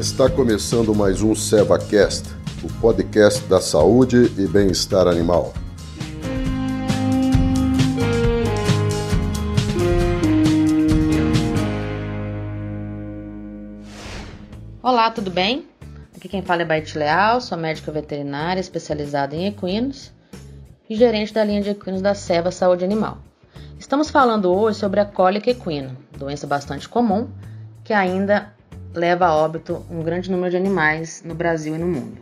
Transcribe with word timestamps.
Está 0.00 0.30
começando 0.30 0.94
mais 0.94 1.20
um 1.20 1.34
SevaCast, 1.34 2.26
o 2.64 2.80
podcast 2.80 3.44
da 3.44 3.60
saúde 3.60 4.32
e 4.38 4.48
bem-estar 4.48 5.06
animal. 5.06 5.52
Olá, 14.82 15.10
tudo 15.10 15.30
bem? 15.30 15.66
Aqui 16.16 16.30
quem 16.30 16.40
fala 16.40 16.62
é 16.62 16.64
Baite 16.64 16.96
Leal, 16.96 17.42
sou 17.42 17.58
médica 17.58 17.92
veterinária 17.92 18.58
especializada 18.58 19.36
em 19.36 19.48
equinos 19.48 20.10
e 20.88 20.96
gerente 20.96 21.34
da 21.34 21.44
linha 21.44 21.60
de 21.60 21.68
equinos 21.68 22.00
da 22.00 22.14
Seva 22.14 22.50
Saúde 22.50 22.86
Animal. 22.86 23.18
Estamos 23.78 24.08
falando 24.08 24.50
hoje 24.50 24.78
sobre 24.78 24.98
a 24.98 25.04
cólica 25.04 25.50
equina, 25.50 25.94
doença 26.16 26.46
bastante 26.46 26.88
comum 26.88 27.28
que 27.84 27.92
ainda 27.92 28.58
leva 28.94 29.26
a 29.26 29.34
óbito 29.34 29.84
um 29.90 30.02
grande 30.02 30.30
número 30.30 30.50
de 30.50 30.56
animais 30.56 31.22
no 31.24 31.34
Brasil 31.34 31.74
e 31.74 31.78
no 31.78 31.86
mundo. 31.86 32.18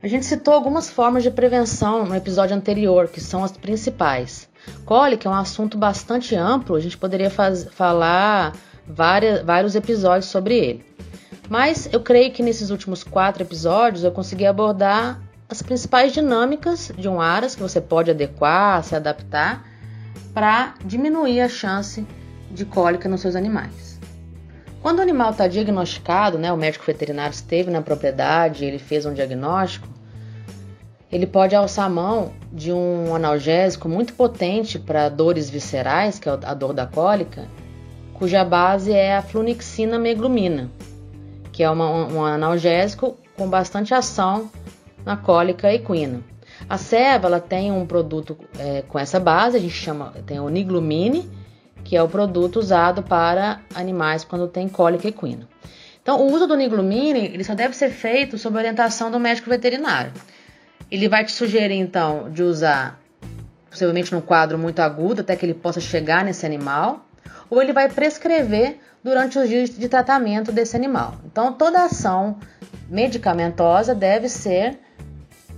A 0.00 0.06
gente 0.06 0.24
citou 0.24 0.54
algumas 0.54 0.88
formas 0.88 1.24
de 1.24 1.30
prevenção 1.30 2.06
no 2.06 2.14
episódio 2.14 2.56
anterior, 2.56 3.08
que 3.08 3.20
são 3.20 3.42
as 3.42 3.50
principais. 3.50 4.48
Cólica 4.84 5.28
é 5.28 5.32
um 5.32 5.34
assunto 5.34 5.76
bastante 5.76 6.36
amplo, 6.36 6.76
a 6.76 6.80
gente 6.80 6.96
poderia 6.96 7.30
faz, 7.30 7.64
falar 7.64 8.54
várias, 8.86 9.42
vários 9.42 9.74
episódios 9.74 10.26
sobre 10.26 10.56
ele. 10.56 10.84
Mas 11.48 11.88
eu 11.92 12.00
creio 12.00 12.32
que 12.32 12.42
nesses 12.42 12.70
últimos 12.70 13.02
quatro 13.02 13.42
episódios 13.42 14.04
eu 14.04 14.12
consegui 14.12 14.46
abordar 14.46 15.20
as 15.48 15.62
principais 15.62 16.12
dinâmicas 16.12 16.92
de 16.96 17.08
um 17.08 17.20
aras 17.20 17.54
que 17.54 17.62
você 17.62 17.80
pode 17.80 18.10
adequar, 18.10 18.84
se 18.84 18.94
adaptar 18.94 19.64
para 20.32 20.74
diminuir 20.84 21.40
a 21.40 21.48
chance 21.48 22.06
de 22.50 22.64
cólica 22.64 23.08
nos 23.08 23.22
seus 23.22 23.34
animais. 23.34 23.87
Quando 24.80 25.00
o 25.00 25.02
animal 25.02 25.30
está 25.30 25.48
diagnosticado, 25.48 26.38
né, 26.38 26.52
o 26.52 26.56
médico 26.56 26.84
veterinário 26.84 27.32
esteve 27.32 27.70
na 27.70 27.82
propriedade, 27.82 28.64
ele 28.64 28.78
fez 28.78 29.04
um 29.04 29.12
diagnóstico, 29.12 29.88
ele 31.10 31.26
pode 31.26 31.54
alçar 31.54 31.86
a 31.86 31.90
mão 31.90 32.32
de 32.52 32.72
um 32.72 33.14
analgésico 33.14 33.88
muito 33.88 34.12
potente 34.12 34.78
para 34.78 35.08
dores 35.08 35.48
viscerais, 35.48 36.18
que 36.18 36.28
é 36.28 36.32
a 36.32 36.54
dor 36.54 36.72
da 36.72 36.86
cólica, 36.86 37.48
cuja 38.14 38.44
base 38.44 38.92
é 38.92 39.16
a 39.16 39.22
flunixina 39.22 39.98
meglumina, 39.98 40.70
que 41.50 41.62
é 41.62 41.70
uma, 41.70 41.90
um 41.90 42.24
analgésico 42.24 43.16
com 43.36 43.48
bastante 43.48 43.94
ação 43.94 44.50
na 45.04 45.16
cólica 45.16 45.72
equina. 45.72 46.20
A 46.68 46.76
Seva 46.76 47.26
ela 47.26 47.40
tem 47.40 47.72
um 47.72 47.86
produto 47.86 48.36
é, 48.58 48.82
com 48.82 48.98
essa 48.98 49.18
base, 49.18 49.56
a 49.56 49.60
gente 49.60 49.74
chama, 49.74 50.12
tem 50.26 50.38
o 50.38 50.48
niglumine, 50.48 51.28
que 51.88 51.96
é 51.96 52.02
o 52.02 52.08
produto 52.08 52.58
usado 52.58 53.02
para 53.02 53.62
animais 53.74 54.22
quando 54.22 54.46
tem 54.46 54.68
cólica 54.68 55.08
equina. 55.08 55.48
Então, 56.02 56.20
o 56.20 56.30
uso 56.30 56.46
do 56.46 56.54
niglumine 56.54 57.30
ele 57.32 57.42
só 57.42 57.54
deve 57.54 57.74
ser 57.74 57.88
feito 57.88 58.36
sob 58.36 58.58
orientação 58.58 59.10
do 59.10 59.18
médico 59.18 59.48
veterinário. 59.48 60.12
Ele 60.90 61.08
vai 61.08 61.24
te 61.24 61.32
sugerir, 61.32 61.78
então, 61.78 62.30
de 62.30 62.42
usar, 62.42 63.00
possivelmente 63.70 64.12
num 64.12 64.20
quadro 64.20 64.58
muito 64.58 64.80
agudo, 64.80 65.22
até 65.22 65.34
que 65.34 65.46
ele 65.46 65.54
possa 65.54 65.80
chegar 65.80 66.22
nesse 66.22 66.44
animal, 66.44 67.06
ou 67.48 67.62
ele 67.62 67.72
vai 67.72 67.88
prescrever 67.88 68.78
durante 69.02 69.38
os 69.38 69.48
dias 69.48 69.70
de 69.70 69.88
tratamento 69.88 70.52
desse 70.52 70.76
animal. 70.76 71.14
Então, 71.24 71.54
toda 71.54 71.84
ação 71.84 72.36
medicamentosa 72.86 73.94
deve 73.94 74.28
ser 74.28 74.78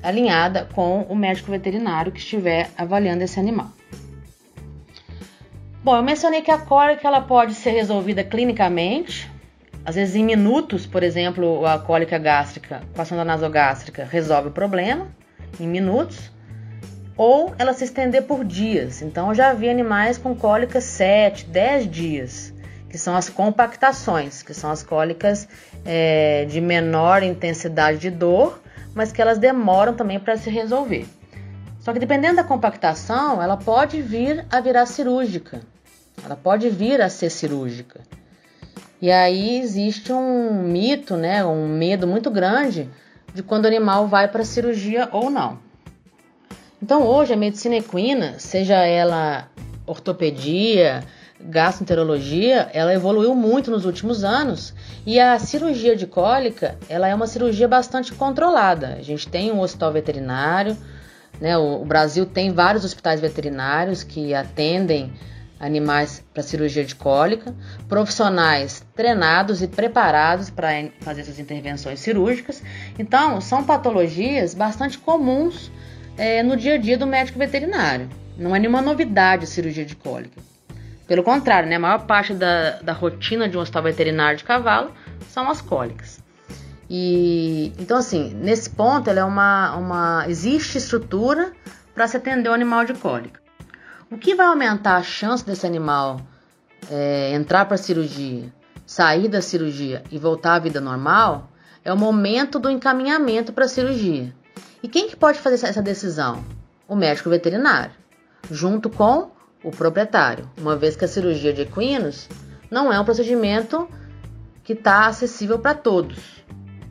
alinhada 0.00 0.68
com 0.76 1.02
o 1.08 1.16
médico 1.16 1.50
veterinário 1.50 2.12
que 2.12 2.20
estiver 2.20 2.70
avaliando 2.78 3.24
esse 3.24 3.40
animal. 3.40 3.72
Bom, 5.90 5.96
eu 5.96 6.04
mencionei 6.04 6.40
que 6.40 6.52
a 6.52 6.56
cólica 6.58 7.08
ela 7.08 7.20
pode 7.20 7.52
ser 7.52 7.70
resolvida 7.70 8.22
clinicamente, 8.22 9.28
às 9.84 9.96
vezes 9.96 10.14
em 10.14 10.22
minutos, 10.22 10.86
por 10.86 11.02
exemplo, 11.02 11.66
a 11.66 11.80
cólica 11.80 12.16
gástrica 12.16 12.80
com 12.94 13.02
a 13.02 13.04
sonda 13.04 13.24
nasogástrica 13.24 14.04
resolve 14.04 14.50
o 14.50 14.52
problema 14.52 15.08
em 15.58 15.66
minutos, 15.66 16.30
ou 17.16 17.52
ela 17.58 17.72
se 17.72 17.82
estender 17.82 18.22
por 18.22 18.44
dias. 18.44 19.02
Então 19.02 19.30
eu 19.30 19.34
já 19.34 19.52
vi 19.52 19.68
animais 19.68 20.16
com 20.16 20.32
cólica 20.32 20.80
7, 20.80 21.46
10 21.46 21.90
dias, 21.90 22.54
que 22.88 22.96
são 22.96 23.16
as 23.16 23.28
compactações, 23.28 24.44
que 24.44 24.54
são 24.54 24.70
as 24.70 24.84
cólicas 24.84 25.48
é, 25.84 26.44
de 26.44 26.60
menor 26.60 27.24
intensidade 27.24 27.98
de 27.98 28.10
dor, 28.10 28.62
mas 28.94 29.10
que 29.10 29.20
elas 29.20 29.38
demoram 29.38 29.92
também 29.92 30.20
para 30.20 30.36
se 30.36 30.50
resolver. 30.50 31.04
Só 31.80 31.92
que 31.92 31.98
dependendo 31.98 32.36
da 32.36 32.44
compactação, 32.44 33.42
ela 33.42 33.56
pode 33.56 34.00
vir 34.00 34.46
a 34.52 34.60
virar 34.60 34.86
cirúrgica. 34.86 35.60
Ela 36.24 36.36
pode 36.36 36.68
vir 36.68 37.00
a 37.00 37.08
ser 37.08 37.30
cirúrgica. 37.30 38.00
E 39.00 39.10
aí 39.10 39.58
existe 39.58 40.12
um 40.12 40.62
mito, 40.62 41.16
né, 41.16 41.44
um 41.44 41.66
medo 41.66 42.06
muito 42.06 42.30
grande 42.30 42.90
de 43.34 43.42
quando 43.42 43.64
o 43.64 43.68
animal 43.68 44.06
vai 44.06 44.28
para 44.28 44.44
cirurgia 44.44 45.08
ou 45.12 45.30
não. 45.30 45.58
Então 46.82 47.06
hoje 47.06 47.32
a 47.32 47.36
medicina 47.36 47.76
equina, 47.76 48.38
seja 48.38 48.76
ela 48.76 49.48
ortopedia, 49.86 51.02
gastroenterologia, 51.40 52.68
ela 52.72 52.92
evoluiu 52.92 53.34
muito 53.34 53.70
nos 53.70 53.84
últimos 53.86 54.22
anos 54.24 54.74
e 55.06 55.18
a 55.18 55.38
cirurgia 55.38 55.96
de 55.96 56.06
cólica, 56.06 56.76
ela 56.88 57.08
é 57.08 57.14
uma 57.14 57.26
cirurgia 57.26 57.66
bastante 57.66 58.12
controlada. 58.12 58.96
A 58.98 59.02
gente 59.02 59.28
tem 59.28 59.50
um 59.50 59.60
hospital 59.60 59.92
veterinário, 59.92 60.76
né? 61.40 61.56
O, 61.56 61.80
o 61.80 61.84
Brasil 61.84 62.26
tem 62.26 62.52
vários 62.52 62.84
hospitais 62.84 63.20
veterinários 63.20 64.02
que 64.02 64.34
atendem 64.34 65.12
animais 65.60 66.24
para 66.32 66.42
cirurgia 66.42 66.84
de 66.84 66.94
cólica, 66.94 67.54
profissionais 67.86 68.82
treinados 68.96 69.62
e 69.62 69.68
preparados 69.68 70.48
para 70.48 70.68
fazer 71.00 71.20
essas 71.20 71.38
intervenções 71.38 72.00
cirúrgicas. 72.00 72.62
Então, 72.98 73.40
são 73.40 73.62
patologias 73.62 74.54
bastante 74.54 74.98
comuns 74.98 75.70
é, 76.16 76.42
no 76.42 76.56
dia 76.56 76.74
a 76.74 76.78
dia 76.78 76.96
do 76.96 77.06
médico 77.06 77.38
veterinário. 77.38 78.08
Não 78.38 78.56
é 78.56 78.58
nenhuma 78.58 78.80
novidade 78.80 79.44
a 79.44 79.46
cirurgia 79.46 79.84
de 79.84 79.94
cólica. 79.94 80.40
Pelo 81.06 81.22
contrário, 81.22 81.68
né, 81.68 81.76
a 81.76 81.80
maior 81.80 82.06
parte 82.06 82.32
da, 82.32 82.80
da 82.80 82.92
rotina 82.92 83.48
de 83.48 83.58
um 83.58 83.60
hospital 83.60 83.82
veterinário 83.82 84.38
de 84.38 84.44
cavalo 84.44 84.92
são 85.28 85.50
as 85.50 85.60
cólicas. 85.60 86.20
E 86.88 87.72
então 87.78 87.98
assim, 87.98 88.32
nesse 88.34 88.70
ponto 88.70 89.10
ela 89.10 89.20
é 89.20 89.24
uma, 89.24 89.76
uma 89.76 90.24
existe 90.28 90.78
estrutura 90.78 91.52
para 91.94 92.08
se 92.08 92.16
atender 92.16 92.48
o 92.48 92.52
animal 92.52 92.84
de 92.84 92.94
cólica. 92.94 93.39
O 94.12 94.18
que 94.18 94.34
vai 94.34 94.46
aumentar 94.46 94.96
a 94.96 95.04
chance 95.04 95.46
desse 95.46 95.64
animal 95.64 96.20
é, 96.90 97.32
entrar 97.32 97.64
para 97.66 97.76
a 97.76 97.78
cirurgia, 97.78 98.52
sair 98.84 99.28
da 99.28 99.40
cirurgia 99.40 100.02
e 100.10 100.18
voltar 100.18 100.54
à 100.54 100.58
vida 100.58 100.80
normal 100.80 101.48
é 101.84 101.92
o 101.92 101.96
momento 101.96 102.58
do 102.58 102.68
encaminhamento 102.68 103.52
para 103.52 103.66
a 103.66 103.68
cirurgia. 103.68 104.34
E 104.82 104.88
quem 104.88 105.08
que 105.08 105.14
pode 105.14 105.38
fazer 105.38 105.64
essa 105.64 105.80
decisão? 105.80 106.44
O 106.88 106.96
médico 106.96 107.30
veterinário, 107.30 107.92
junto 108.50 108.90
com 108.90 109.30
o 109.62 109.70
proprietário, 109.70 110.50
uma 110.58 110.74
vez 110.74 110.96
que 110.96 111.04
a 111.04 111.08
cirurgia 111.08 111.52
de 111.52 111.62
equinos 111.62 112.28
não 112.68 112.92
é 112.92 112.98
um 112.98 113.04
procedimento 113.04 113.88
que 114.64 114.72
está 114.72 115.06
acessível 115.06 115.60
para 115.60 115.74
todos. 115.74 116.44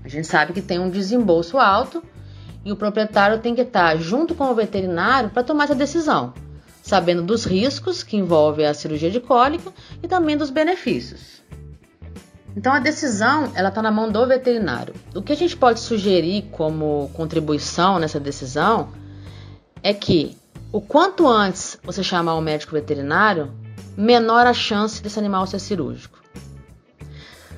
A 0.06 0.08
gente 0.08 0.26
sabe 0.26 0.54
que 0.54 0.62
tem 0.62 0.80
um 0.80 0.90
desembolso 0.90 1.58
alto 1.58 2.02
e 2.64 2.72
o 2.72 2.78
proprietário 2.78 3.40
tem 3.40 3.54
que 3.54 3.62
estar 3.62 3.98
junto 3.98 4.34
com 4.34 4.46
o 4.46 4.56
veterinário 4.56 5.30
para 5.30 5.44
tomar 5.44 5.66
essa 5.66 5.76
decisão, 5.76 6.34
sabendo 6.90 7.22
dos 7.22 7.46
riscos 7.46 8.02
que 8.02 8.18
envolve 8.18 8.66
a 8.66 8.74
cirurgia 8.74 9.12
de 9.12 9.20
cólica 9.20 9.72
e 10.02 10.08
também 10.08 10.36
dos 10.36 10.50
benefícios. 10.50 11.44
Então 12.58 12.74
a 12.74 12.80
decisão 12.80 13.52
ela 13.54 13.70
está 13.70 13.80
na 13.80 13.92
mão 13.92 14.12
do 14.12 14.26
veterinário. 14.26 14.96
O 15.14 15.22
que 15.22 15.32
a 15.32 15.36
gente 15.36 15.56
pode 15.56 15.80
sugerir 15.80 16.50
como 16.52 17.12
contribuição 17.14 18.00
nessa 18.00 18.20
decisão 18.20 18.90
é 19.84 19.94
que 19.94 20.36
o 20.72 20.82
quanto 20.82 21.28
antes 21.28 21.78
você 21.84 22.02
chamar 22.02 22.34
o 22.34 22.42
médico 22.42 22.74
veterinário, 22.74 23.54
menor 23.96 24.48
a 24.48 24.54
chance 24.54 25.02
desse 25.02 25.20
animal 25.20 25.46
ser 25.46 25.60
cirúrgico. 25.60 26.20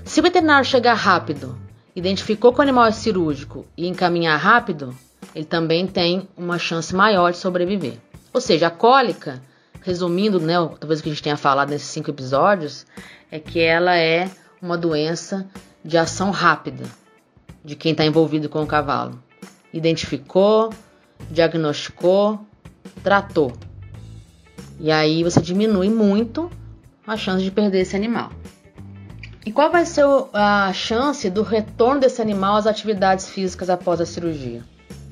Se 0.03 0.19
o 0.19 0.23
veterinário 0.23 0.65
chegar 0.65 0.93
rápido 0.93 1.57
identificou 1.95 2.51
que 2.51 2.59
o 2.59 2.61
animal 2.61 2.85
é 2.85 2.91
cirúrgico 2.91 3.65
e 3.77 3.87
encaminhar 3.87 4.37
rápido, 4.37 4.93
ele 5.33 5.45
também 5.45 5.87
tem 5.87 6.27
uma 6.35 6.59
chance 6.59 6.93
maior 6.93 7.31
de 7.31 7.37
sobreviver. 7.37 7.97
Ou 8.33 8.39
seja, 8.39 8.67
a 8.67 8.71
cólica, 8.71 9.41
resumindo, 9.81 10.39
né, 10.39 10.53
talvez 10.79 10.99
o 10.99 11.03
que 11.03 11.09
a 11.09 11.11
gente 11.11 11.23
tenha 11.23 11.37
falado 11.37 11.69
nesses 11.69 11.87
cinco 11.87 12.09
episódios, 12.09 12.85
é 13.29 13.39
que 13.39 13.59
ela 13.59 13.95
é 13.95 14.29
uma 14.61 14.77
doença 14.77 15.47
de 15.83 15.97
ação 15.97 16.31
rápida 16.31 16.85
de 17.63 17.75
quem 17.75 17.91
está 17.91 18.05
envolvido 18.05 18.49
com 18.49 18.61
o 18.61 18.67
cavalo. 18.67 19.21
Identificou, 19.73 20.71
diagnosticou, 21.29 22.45
tratou. 23.03 23.53
E 24.79 24.91
aí 24.91 25.23
você 25.23 25.41
diminui 25.41 25.89
muito 25.89 26.49
a 27.05 27.15
chance 27.17 27.43
de 27.43 27.51
perder 27.51 27.81
esse 27.81 27.95
animal. 27.95 28.31
E 29.45 29.51
qual 29.51 29.71
vai 29.71 29.85
ser 29.85 30.05
a 30.33 30.71
chance 30.73 31.29
do 31.29 31.41
retorno 31.41 31.99
desse 31.99 32.21
animal 32.21 32.55
às 32.57 32.67
atividades 32.67 33.29
físicas 33.29 33.69
após 33.69 33.99
a 33.99 34.05
cirurgia? 34.05 34.63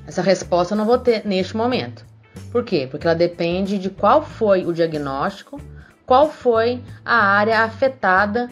Essa 0.06 0.22
resposta 0.22 0.74
eu 0.74 0.78
não 0.78 0.86
vou 0.86 0.98
ter 0.98 1.26
neste 1.26 1.58
momento. 1.58 2.06
Por 2.52 2.64
quê? 2.64 2.88
Porque 2.90 3.06
ela 3.06 3.16
depende 3.16 3.78
de 3.78 3.90
qual 3.90 4.24
foi 4.24 4.66
o 4.66 4.74
diagnóstico, 4.74 5.60
qual 6.06 6.30
foi 6.32 6.82
a 7.06 7.16
área 7.16 7.62
afetada 7.62 8.50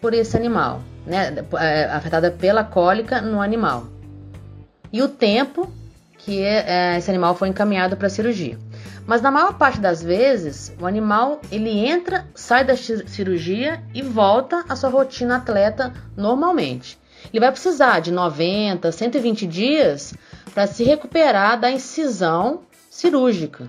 por 0.00 0.14
esse 0.14 0.36
animal. 0.36 0.82
né, 1.06 1.34
é, 1.58 1.84
afetada 1.86 2.30
pela 2.30 2.62
cólica 2.62 3.20
no 3.20 3.40
animal. 3.40 3.86
E 4.92 5.02
o 5.02 5.08
tempo 5.08 5.70
que 6.18 6.42
é, 6.42 6.98
esse 6.98 7.10
animal 7.10 7.34
foi 7.34 7.48
encaminhado 7.48 7.96
para 7.96 8.06
a 8.06 8.10
cirurgia. 8.10 8.58
Mas 9.06 9.22
na 9.22 9.30
maior 9.30 9.54
parte 9.54 9.80
das 9.80 10.02
vezes, 10.02 10.72
o 10.80 10.86
animal 10.86 11.40
ele 11.50 11.70
entra, 11.70 12.26
sai 12.34 12.64
da 12.64 12.76
cirurgia 12.76 13.82
e 13.94 14.02
volta 14.02 14.64
à 14.68 14.76
sua 14.76 14.90
rotina 14.90 15.36
atleta 15.36 15.92
normalmente. 16.16 16.98
Ele 17.32 17.40
vai 17.40 17.50
precisar 17.50 18.00
de 18.00 18.12
90, 18.12 18.92
120 18.92 19.46
dias 19.46 20.14
para 20.54 20.66
se 20.66 20.84
recuperar 20.84 21.58
da 21.58 21.70
incisão 21.70 22.60
cirúrgica 22.90 23.68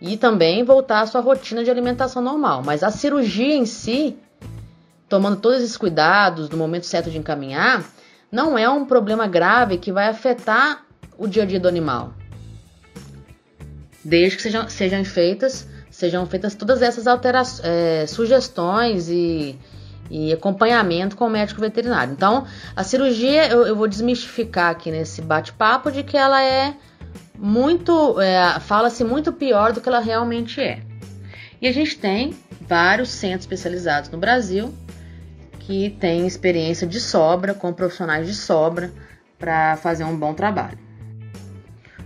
e 0.00 0.16
também 0.16 0.64
voltar 0.64 1.00
à 1.00 1.06
sua 1.06 1.20
rotina 1.20 1.64
de 1.64 1.70
alimentação 1.70 2.22
normal. 2.22 2.62
Mas 2.64 2.82
a 2.82 2.90
cirurgia 2.90 3.54
em 3.54 3.66
si, 3.66 4.16
tomando 5.08 5.36
todos 5.36 5.58
esses 5.58 5.76
cuidados 5.76 6.48
no 6.48 6.56
momento 6.56 6.86
certo 6.86 7.10
de 7.10 7.18
encaminhar, 7.18 7.84
não 8.30 8.56
é 8.56 8.68
um 8.68 8.86
problema 8.86 9.26
grave 9.26 9.76
que 9.76 9.92
vai 9.92 10.06
afetar 10.06 10.86
o 11.18 11.26
dia 11.26 11.42
a 11.42 11.46
dia 11.46 11.60
do 11.60 11.68
animal. 11.68 12.14
Desde 14.04 14.36
que 14.36 14.42
sejam, 14.42 14.68
sejam 14.68 15.04
feitas 15.04 15.68
sejam 15.92 16.26
feitas 16.26 16.54
todas 16.54 16.80
essas 16.80 17.06
alterações, 17.06 17.60
é, 17.64 18.06
sugestões 18.06 19.08
e, 19.08 19.56
e, 20.10 20.32
acompanhamento 20.32 21.16
com 21.16 21.26
o 21.26 21.30
médico 21.30 21.60
veterinário. 21.60 22.12
Então, 22.14 22.46
a 22.74 22.82
cirurgia 22.82 23.46
eu, 23.48 23.66
eu 23.66 23.76
vou 23.76 23.86
desmistificar 23.86 24.70
aqui 24.70 24.90
nesse 24.90 25.20
bate-papo 25.20 25.92
de 25.92 26.02
que 26.02 26.16
ela 26.16 26.42
é 26.42 26.74
muito, 27.44 28.20
é, 28.20 28.60
fala-se 28.60 29.02
muito 29.02 29.32
pior 29.32 29.72
do 29.72 29.80
que 29.80 29.88
ela 29.88 29.98
realmente 29.98 30.60
é. 30.60 30.80
E 31.60 31.66
a 31.66 31.72
gente 31.72 31.98
tem 31.98 32.36
vários 32.68 33.10
centros 33.10 33.42
especializados 33.42 34.10
no 34.10 34.16
Brasil 34.16 34.72
que 35.58 35.90
têm 35.90 36.24
experiência 36.24 36.86
de 36.86 37.00
sobra, 37.00 37.52
com 37.52 37.72
profissionais 37.72 38.28
de 38.28 38.34
sobra, 38.34 38.92
para 39.40 39.76
fazer 39.76 40.04
um 40.04 40.16
bom 40.16 40.34
trabalho. 40.34 40.78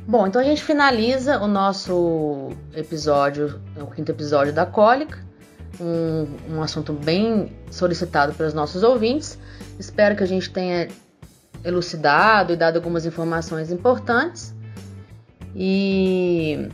Bom, 0.08 0.26
então 0.26 0.40
a 0.40 0.44
gente 0.44 0.62
finaliza 0.62 1.38
o 1.38 1.46
nosso 1.46 2.50
episódio, 2.74 3.60
o 3.76 3.86
quinto 3.88 4.10
episódio 4.10 4.54
da 4.54 4.64
cólica, 4.64 5.18
um, 5.78 6.54
um 6.56 6.62
assunto 6.62 6.94
bem 6.94 7.54
solicitado 7.70 8.32
pelos 8.32 8.54
nossos 8.54 8.82
ouvintes. 8.82 9.38
Espero 9.78 10.16
que 10.16 10.22
a 10.22 10.26
gente 10.26 10.48
tenha 10.48 10.88
elucidado 11.62 12.54
e 12.54 12.56
dado 12.56 12.76
algumas 12.76 13.04
informações 13.04 13.70
importantes. 13.70 14.55
E 15.58 16.68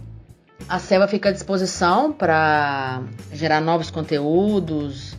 a 0.69 0.81
Seva 0.81 1.07
fica 1.07 1.29
à 1.29 1.33
disposição 1.33 2.13
para 2.13 3.01
gerar 3.33 3.61
novos 3.61 3.93
conteúdos. 3.93 5.17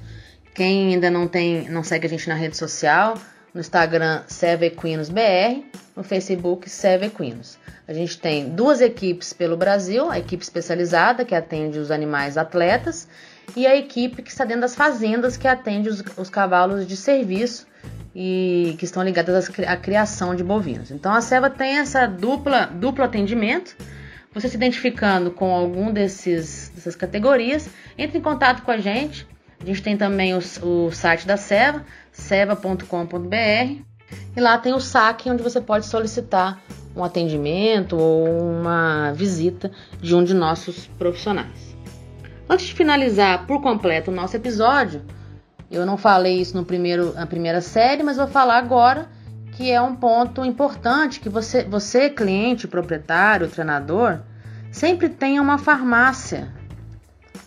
Quem 0.53 0.93
ainda 0.93 1.09
não 1.09 1.29
tem, 1.29 1.69
não 1.69 1.81
segue 1.81 2.05
a 2.05 2.09
gente 2.09 2.27
na 2.27 2.35
rede 2.35 2.57
social, 2.57 3.17
no 3.53 3.61
Instagram 3.61 4.23
Seva 4.27 4.65
Equinos 4.65 5.09
BR, 5.09 5.63
no 5.95 6.03
Facebook 6.03 6.69
Seva 6.69 7.05
Equinos. 7.05 7.57
A 7.87 7.93
gente 7.93 8.19
tem 8.19 8.49
duas 8.49 8.81
equipes 8.81 9.31
pelo 9.31 9.55
Brasil, 9.55 10.11
a 10.11 10.19
equipe 10.19 10.43
especializada 10.43 11.23
que 11.23 11.33
atende 11.33 11.79
os 11.79 11.89
animais 11.89 12.37
atletas 12.37 13.07
e 13.55 13.65
a 13.65 13.75
equipe 13.75 14.21
que 14.21 14.29
está 14.29 14.43
dentro 14.43 14.61
das 14.61 14.75
fazendas 14.75 15.37
que 15.37 15.47
atende 15.47 15.87
os, 15.87 16.03
os 16.17 16.29
cavalos 16.29 16.85
de 16.85 16.97
serviço 16.97 17.65
e 18.15 18.75
que 18.77 18.85
estão 18.85 19.03
ligadas 19.03 19.49
à 19.67 19.75
criação 19.75 20.35
de 20.35 20.43
bovinos. 20.43 20.91
Então 20.91 21.13
a 21.13 21.21
Seva 21.21 21.49
tem 21.49 21.77
essa 21.79 22.05
dupla 22.05 22.65
duplo 22.65 23.03
atendimento. 23.03 23.75
Você 24.33 24.49
se 24.49 24.55
identificando 24.55 25.31
com 25.31 25.53
algum 25.53 25.91
desses 25.91 26.71
dessas 26.73 26.95
categorias, 26.95 27.69
entre 27.97 28.17
em 28.17 28.21
contato 28.21 28.63
com 28.63 28.71
a 28.71 28.77
gente. 28.77 29.27
A 29.61 29.65
gente 29.65 29.81
tem 29.81 29.95
também 29.95 30.33
o, 30.33 30.39
o 30.61 30.91
site 30.91 31.25
da 31.25 31.37
Seva, 31.37 31.85
seva.com.br, 32.11 33.81
e 34.35 34.41
lá 34.41 34.57
tem 34.57 34.73
o 34.73 34.79
saque 34.79 35.29
onde 35.29 35.41
você 35.41 35.61
pode 35.61 35.85
solicitar 35.85 36.61
um 36.95 37.03
atendimento 37.03 37.95
ou 37.95 38.27
uma 38.27 39.11
visita 39.13 39.71
de 40.01 40.15
um 40.15 40.23
de 40.23 40.33
nossos 40.33 40.87
profissionais. 40.99 41.75
Antes 42.49 42.67
de 42.67 42.73
finalizar 42.73 43.47
por 43.47 43.61
completo 43.61 44.11
o 44.11 44.13
nosso 44.13 44.35
episódio, 44.35 45.01
eu 45.73 45.85
não 45.85 45.97
falei 45.97 46.39
isso 46.39 46.55
no 46.55 46.63
primeiro, 46.63 47.13
na 47.13 47.25
primeira 47.25 47.59
série, 47.59 48.03
mas 48.03 48.17
vou 48.17 48.27
falar 48.27 48.57
agora 48.57 49.09
que 49.53 49.71
é 49.71 49.81
um 49.81 49.95
ponto 49.95 50.45
importante 50.45 51.19
que 51.19 51.29
você, 51.29 51.63
você 51.63 52.09
cliente, 52.09 52.67
proprietário, 52.67 53.47
treinador, 53.47 54.19
sempre 54.71 55.09
tenha 55.09 55.41
uma 55.41 55.57
farmácia, 55.57 56.47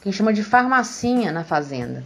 que 0.00 0.12
chama 0.12 0.32
de 0.32 0.42
farmacinha 0.42 1.32
na 1.32 1.44
fazenda. 1.44 2.02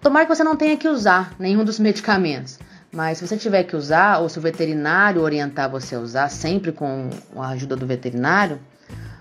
Tomara 0.00 0.26
que 0.26 0.34
você 0.34 0.44
não 0.44 0.56
tenha 0.56 0.76
que 0.76 0.88
usar 0.88 1.34
nenhum 1.38 1.64
dos 1.64 1.78
medicamentos, 1.78 2.58
mas 2.92 3.18
se 3.18 3.26
você 3.26 3.36
tiver 3.36 3.64
que 3.64 3.76
usar, 3.76 4.18
ou 4.18 4.28
se 4.28 4.38
o 4.38 4.42
veterinário 4.42 5.22
orientar 5.22 5.68
você 5.68 5.94
a 5.94 6.00
usar, 6.00 6.28
sempre 6.28 6.72
com 6.72 7.10
a 7.36 7.48
ajuda 7.48 7.76
do 7.76 7.86
veterinário, 7.86 8.60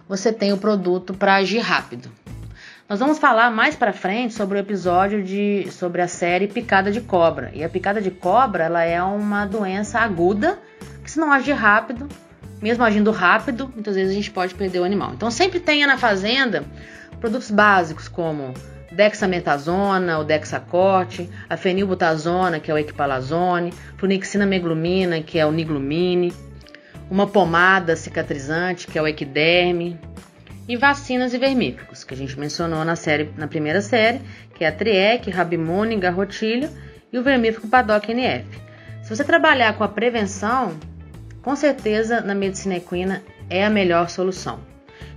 você 0.07 0.31
tem 0.31 0.53
o 0.53 0.57
produto 0.57 1.13
para 1.13 1.35
agir 1.35 1.59
rápido. 1.59 2.09
Nós 2.89 2.99
vamos 2.99 3.19
falar 3.19 3.51
mais 3.51 3.75
para 3.75 3.91
frente 3.91 4.33
sobre 4.33 4.57
o 4.57 4.61
episódio 4.61 5.21
de 5.21 5.67
sobre 5.71 6.01
a 6.01 6.07
série 6.07 6.47
picada 6.47 6.89
de 6.89 7.01
cobra. 7.01 7.51
E 7.53 7.61
a 7.61 7.67
picada 7.67 8.01
de 8.01 8.09
cobra, 8.09 8.63
ela 8.63 8.81
é 8.81 9.03
uma 9.03 9.45
doença 9.45 9.99
aguda 9.99 10.57
que 11.03 11.11
se 11.11 11.19
não 11.19 11.33
agir 11.33 11.51
rápido, 11.51 12.07
mesmo 12.61 12.85
agindo 12.85 13.11
rápido, 13.11 13.69
muitas 13.73 13.95
vezes 13.95 14.11
a 14.11 14.15
gente 14.15 14.31
pode 14.31 14.55
perder 14.55 14.79
o 14.79 14.85
animal. 14.85 15.11
Então 15.13 15.29
sempre 15.29 15.59
tenha 15.59 15.85
na 15.85 15.97
fazenda 15.97 16.63
produtos 17.19 17.51
básicos 17.51 18.07
como 18.07 18.53
dexametasona, 18.89 20.19
o 20.19 20.23
dexacorte, 20.23 21.29
a 21.49 21.57
fenilbutazona, 21.57 22.57
que 22.57 22.71
é 22.71 22.73
o 22.73 22.77
equipalazone, 22.77 23.73
flunixina 23.97 24.45
meglumina, 24.45 25.19
que 25.19 25.37
é 25.37 25.45
o 25.45 25.51
niglumine, 25.51 26.33
uma 27.11 27.27
pomada 27.27 27.97
cicatrizante, 27.97 28.87
que 28.87 28.97
é 28.97 29.01
o 29.01 29.07
equiderme, 29.07 29.99
e 30.67 30.75
vacinas 30.75 31.33
e 31.33 31.37
vermífugos, 31.37 32.03
que 32.03 32.13
a 32.13 32.17
gente 32.17 32.37
mencionou 32.37 32.83
na 32.83 32.95
série, 32.95 33.29
na 33.37 33.47
primeira 33.47 33.81
série, 33.81 34.21
que 34.53 34.63
é 34.63 34.67
a 34.67 34.71
Triec, 34.71 35.29
Rabimune, 35.29 35.95
Garrotilho 35.97 36.69
e 37.11 37.17
o 37.17 37.23
vermífugo 37.23 37.67
Paddock 37.67 38.11
NF. 38.11 38.45
Se 39.03 39.15
você 39.15 39.23
trabalhar 39.23 39.77
com 39.77 39.83
a 39.83 39.87
prevenção, 39.87 40.77
com 41.41 41.55
certeza 41.55 42.19
na 42.19 42.35
medicina 42.35 42.75
equina 42.75 43.23
é 43.49 43.65
a 43.65 43.69
melhor 43.69 44.09
solução. 44.09 44.59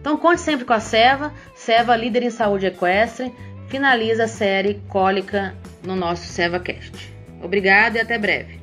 Então 0.01 0.17
conte 0.17 0.41
sempre 0.41 0.65
com 0.65 0.73
a 0.73 0.81
Seva, 0.81 1.33
Seva 1.55 1.97
líder 1.97 2.23
em 2.23 2.31
saúde 2.31 2.67
equestre, 2.67 3.35
finaliza 3.69 4.25
a 4.25 4.29
série 4.29 4.81
Cólica 4.89 5.55
no 5.83 5.97
nosso 5.97 6.25
SevaCast. 6.27 7.13
Obrigada 7.43 7.99
e 7.99 8.01
até 8.01 8.17
breve. 8.19 8.60